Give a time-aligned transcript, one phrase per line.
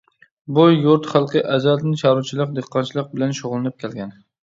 [0.57, 4.15] بۇ يۇرت خەلقى ئەزەلدىن چارۋىچىلىق، دېھقانچىلىق بىلەن شۇغۇللىنىپ كەلگەن.